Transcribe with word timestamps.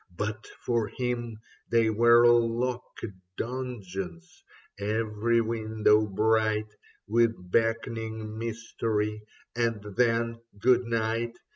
But 0.17 0.47
for 0.61 0.87
him 0.87 1.37
They 1.69 1.91
were 1.91 2.25
locked 2.25 3.05
donjons, 3.37 4.25
every 4.79 5.41
window 5.41 6.07
bright 6.07 6.71
With 7.07 7.35
beckoning 7.51 8.35
mystery; 8.39 9.21
and 9.55 9.83
then. 9.95 10.39
Good 10.57 10.85
Night 10.85 11.35